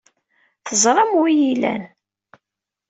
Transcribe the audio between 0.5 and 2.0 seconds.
Teẓram anwa ay iyi-ilan.